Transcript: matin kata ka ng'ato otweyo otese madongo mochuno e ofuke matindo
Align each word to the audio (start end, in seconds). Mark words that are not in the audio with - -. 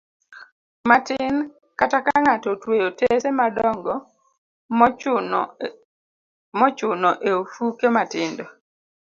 matin 0.89 1.33
kata 1.79 1.97
ka 2.05 2.15
ng'ato 2.23 2.47
otweyo 2.53 2.83
otese 2.91 3.29
madongo 3.39 3.93
mochuno 7.03 7.09
e 7.29 7.31
ofuke 7.41 7.87
matindo 7.97 8.45